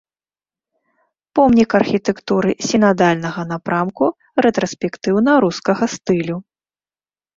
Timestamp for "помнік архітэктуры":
1.39-2.51